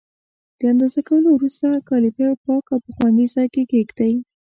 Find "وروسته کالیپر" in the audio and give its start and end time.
1.33-2.29